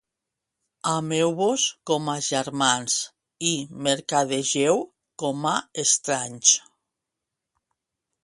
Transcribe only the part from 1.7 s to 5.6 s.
com a germans i mercadegeu com a